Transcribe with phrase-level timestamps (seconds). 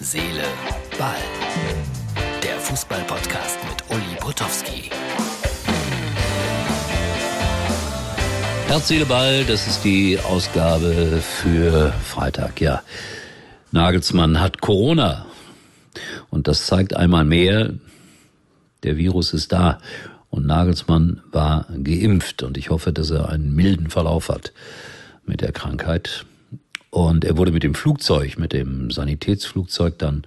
[0.00, 0.44] Seele,
[0.96, 1.16] Ball.
[2.40, 4.90] Der Fußball-Podcast mit Uli Potowski.
[8.68, 12.60] Herz, Seele, Ball, das ist die Ausgabe für Freitag.
[12.60, 12.82] Ja,
[13.72, 15.26] Nagelsmann hat Corona.
[16.30, 17.74] Und das zeigt einmal mehr,
[18.84, 19.80] der Virus ist da.
[20.30, 22.44] Und Nagelsmann war geimpft.
[22.44, 24.52] Und ich hoffe, dass er einen milden Verlauf hat
[25.26, 26.24] mit der Krankheit.
[26.90, 30.24] Und er wurde mit dem Flugzeug, mit dem Sanitätsflugzeug dann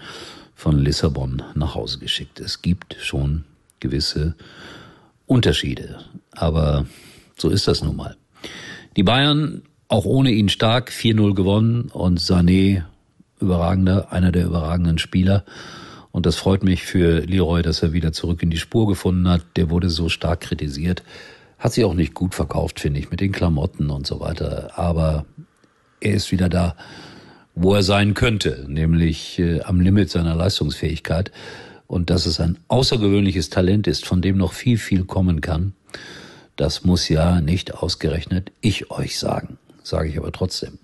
[0.53, 2.39] von Lissabon nach Hause geschickt.
[2.39, 3.45] Es gibt schon
[3.79, 4.35] gewisse
[5.25, 5.99] Unterschiede.
[6.31, 6.85] Aber
[7.37, 8.15] so ist das nun mal.
[8.95, 12.83] Die Bayern, auch ohne ihn stark, 4-0 gewonnen und Sané
[13.39, 15.43] überragender, einer der überragenden Spieler.
[16.11, 19.41] Und das freut mich für Leroy, dass er wieder zurück in die Spur gefunden hat.
[19.55, 21.03] Der wurde so stark kritisiert.
[21.57, 24.77] Hat sich auch nicht gut verkauft, finde ich, mit den Klamotten und so weiter.
[24.77, 25.25] Aber
[26.01, 26.75] er ist wieder da,
[27.55, 31.31] wo er sein könnte, nämlich äh, am Limit seiner Leistungsfähigkeit.
[31.87, 35.73] Und dass es ein außergewöhnliches Talent ist, von dem noch viel, viel kommen kann,
[36.55, 40.77] das muss ja nicht ausgerechnet ich euch sagen, sage ich aber trotzdem.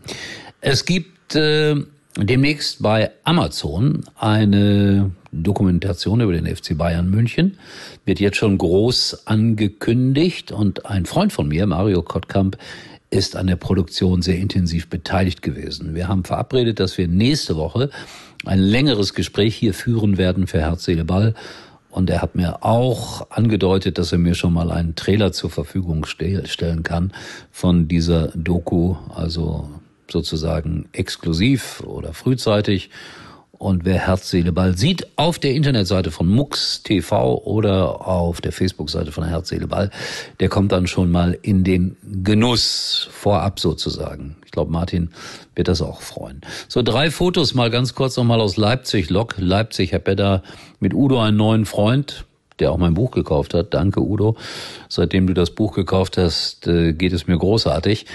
[0.59, 1.75] Es gibt äh,
[2.17, 7.57] demnächst bei Amazon eine Dokumentation über den FC Bayern München.
[8.05, 12.57] Wird jetzt schon groß angekündigt und ein Freund von mir, Mario Kottkamp,
[13.09, 15.95] ist an der Produktion sehr intensiv beteiligt gewesen.
[15.95, 17.89] Wir haben verabredet, dass wir nächste Woche
[18.45, 21.33] ein längeres Gespräch hier führen werden für Herz, Seele, Ball.
[21.89, 26.05] Und er hat mir auch angedeutet, dass er mir schon mal einen Trailer zur Verfügung
[26.05, 27.11] stellen kann
[27.49, 29.69] von dieser Doku, also
[30.11, 32.89] sozusagen exklusiv oder frühzeitig.
[33.57, 38.51] Und wer Herz, Seele, Ball sieht, auf der Internetseite von Mux TV oder auf der
[38.51, 39.89] Facebook-Seite von Herz, Seele, Ball,
[40.39, 44.35] der kommt dann schon mal in den Genuss vorab sozusagen.
[44.45, 45.09] Ich glaube, Martin
[45.55, 46.41] wird das auch freuen.
[46.67, 49.09] So, drei Fotos mal ganz kurz nochmal aus Leipzig.
[49.09, 50.43] Lok, Leipzig, Herr Bedder
[50.79, 52.25] mit Udo einen neuen Freund,
[52.59, 53.73] der auch mein Buch gekauft hat.
[53.73, 54.35] Danke, Udo.
[54.87, 58.05] Seitdem du das Buch gekauft hast, äh, geht es mir großartig.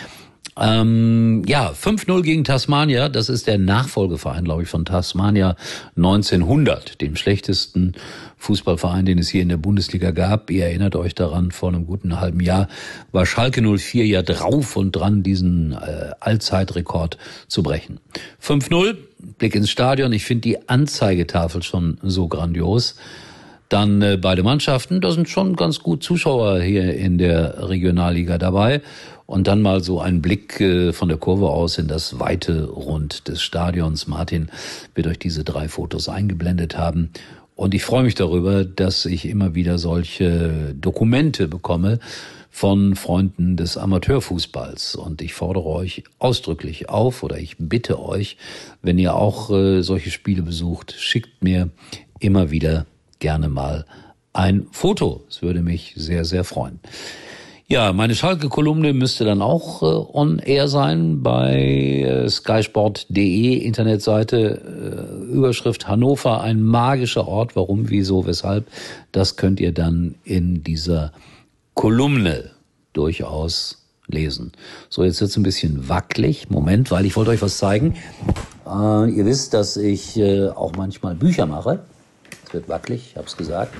[0.58, 5.56] Ähm, ja, 5-0 gegen Tasmania, das ist der Nachfolgeverein, glaube ich, von Tasmania
[5.96, 7.94] 1900, dem schlechtesten
[8.36, 10.50] Fußballverein, den es hier in der Bundesliga gab.
[10.50, 12.68] Ihr erinnert euch daran, vor einem guten halben Jahr
[13.12, 17.16] war Schalke 04 ja drauf und dran, diesen äh, Allzeitrekord
[17.48, 17.98] zu brechen.
[18.42, 18.96] 5-0,
[19.38, 20.12] Blick ins Stadion.
[20.12, 22.96] Ich finde die Anzeigetafel schon so grandios.
[23.72, 28.82] Dann äh, beide Mannschaften, da sind schon ganz gut Zuschauer hier in der Regionalliga dabei.
[29.24, 33.28] Und dann mal so ein Blick äh, von der Kurve aus in das weite Rund
[33.28, 34.06] des Stadions.
[34.06, 34.50] Martin
[34.94, 37.12] wird euch diese drei Fotos eingeblendet haben.
[37.56, 41.98] Und ich freue mich darüber, dass ich immer wieder solche Dokumente bekomme
[42.50, 44.96] von Freunden des Amateurfußballs.
[44.96, 48.36] Und ich fordere euch ausdrücklich auf oder ich bitte euch,
[48.82, 51.70] wenn ihr auch äh, solche Spiele besucht, schickt mir
[52.20, 52.84] immer wieder
[53.22, 53.86] gerne mal
[54.34, 55.22] ein Foto.
[55.30, 56.80] Es würde mich sehr, sehr freuen.
[57.68, 65.32] Ja, meine Schalke-Kolumne müsste dann auch äh, on air sein bei äh, skysport.de, Internetseite, äh,
[65.32, 67.56] Überschrift Hannover, ein magischer Ort.
[67.56, 68.66] Warum, wieso, weshalb?
[69.10, 71.12] Das könnt ihr dann in dieser
[71.72, 72.50] Kolumne
[72.92, 74.52] durchaus lesen.
[74.90, 76.50] So, jetzt wird's ein bisschen wackelig.
[76.50, 77.94] Moment, weil ich wollte euch was zeigen.
[78.66, 81.80] Äh, ihr wisst, dass ich äh, auch manchmal Bücher mache.
[82.52, 83.74] Wird wackelig, ich habe es gesagt.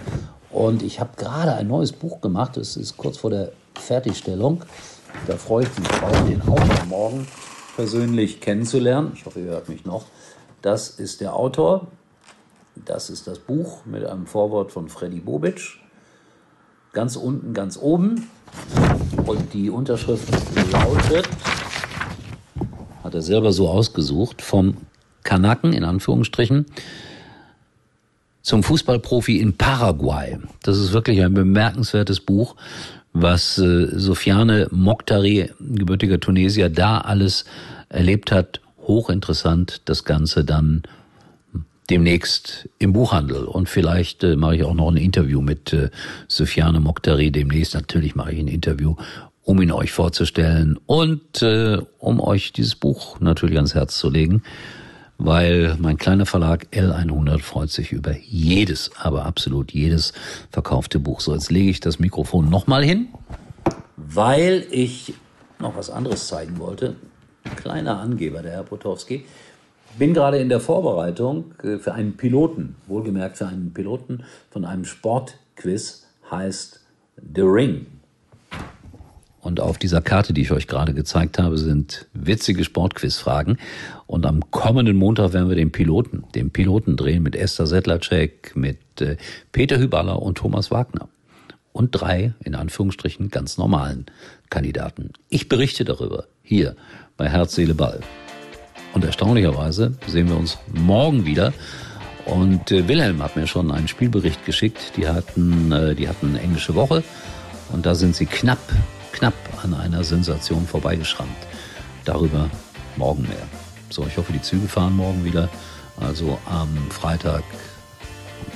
[0.50, 2.56] Und ich habe gerade ein neues Buch gemacht.
[2.56, 4.64] Es ist kurz vor der Fertigstellung.
[5.26, 7.26] Da freue ich mich drauf, den Autor morgen
[7.76, 9.12] persönlich kennenzulernen.
[9.14, 10.06] Ich hoffe, ihr hört mich noch.
[10.62, 11.88] Das ist der Autor.
[12.84, 15.60] Das ist das Buch mit einem Vorwort von Freddy Bobic.
[16.92, 18.28] Ganz unten, ganz oben.
[19.26, 20.28] Und die Unterschrift
[20.72, 21.28] lautet,
[23.04, 24.78] hat er selber so ausgesucht, vom
[25.22, 26.66] Kanaken in Anführungsstrichen
[28.42, 30.38] zum Fußballprofi in Paraguay.
[30.62, 32.56] Das ist wirklich ein bemerkenswertes Buch
[33.12, 37.44] was äh, Sofiane Mokhtari, gebürtiger Tunesier, da alles
[37.88, 38.60] erlebt hat.
[38.86, 40.82] Hochinteressant, das Ganze dann
[41.88, 43.44] demnächst im Buchhandel.
[43.44, 45.90] Und vielleicht äh, mache ich auch noch ein Interview mit äh,
[46.26, 47.74] Sofiane Mokhtari demnächst.
[47.74, 48.96] Natürlich mache ich ein Interview,
[49.44, 54.42] um ihn euch vorzustellen und äh, um euch dieses Buch natürlich ans Herz zu legen
[55.24, 60.12] weil mein kleiner Verlag L100 freut sich über jedes, aber absolut jedes
[60.50, 61.20] verkaufte Buch.
[61.20, 63.08] So, jetzt lege ich das Mikrofon nochmal hin,
[63.96, 65.14] weil ich
[65.60, 66.96] noch was anderes zeigen wollte.
[67.56, 69.24] Kleiner Angeber, der Herr Potowski.
[69.98, 74.84] Bin gerade in der Vorbereitung äh, für einen Piloten, wohlgemerkt für einen Piloten von einem
[74.84, 76.80] Sportquiz, heißt
[77.34, 77.86] The Ring.
[79.42, 83.58] Und auf dieser Karte, die ich euch gerade gezeigt habe, sind witzige Sportquizfragen.
[84.06, 88.78] Und am kommenden Montag werden wir den Piloten, den Piloten drehen mit Esther Sedlacek, mit
[89.00, 89.16] äh,
[89.50, 91.08] Peter Hüballer und Thomas Wagner.
[91.72, 94.06] Und drei, in Anführungsstrichen, ganz normalen
[94.48, 95.10] Kandidaten.
[95.28, 96.76] Ich berichte darüber hier
[97.16, 97.98] bei Herz, Seele, Ball.
[98.94, 101.52] Und erstaunlicherweise sehen wir uns morgen wieder.
[102.26, 104.92] Und äh, Wilhelm hat mir schon einen Spielbericht geschickt.
[104.96, 107.02] Die hatten, äh, die hatten eine englische Woche.
[107.72, 108.60] Und da sind sie knapp
[109.12, 111.36] knapp an einer Sensation vorbeigeschrammt.
[112.04, 112.50] Darüber
[112.96, 113.46] morgen mehr.
[113.90, 115.48] So, ich hoffe, die Züge fahren morgen wieder.
[116.00, 117.42] Also am Freitag,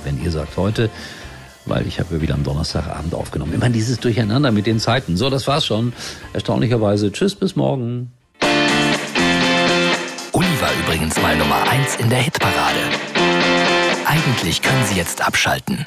[0.03, 0.89] wenn ihr sagt heute,
[1.65, 3.53] weil ich habe ja wieder am Donnerstagabend aufgenommen.
[3.53, 5.17] Immer dieses Durcheinander mit den Zeiten.
[5.17, 5.93] So, das war's schon.
[6.33, 7.11] Erstaunlicherweise.
[7.11, 8.11] Tschüss, bis morgen.
[10.31, 12.79] Uli war übrigens mal Nummer 1 in der Hitparade.
[14.05, 15.85] Eigentlich können Sie jetzt abschalten.